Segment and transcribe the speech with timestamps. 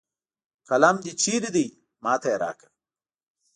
[0.69, 1.65] قلم د چېرته ده
[2.03, 2.69] ما ته یې راکړه